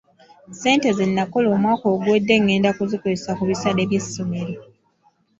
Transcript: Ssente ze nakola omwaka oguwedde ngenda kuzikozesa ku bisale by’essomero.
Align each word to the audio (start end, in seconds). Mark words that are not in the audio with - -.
Ssente 0.51 0.89
ze 0.97 1.05
nakola 1.07 1.47
omwaka 1.55 1.85
oguwedde 1.93 2.35
ngenda 2.43 2.69
kuzikozesa 2.77 3.31
ku 3.37 3.43
bisale 3.49 3.81
by’essomero. 3.89 4.53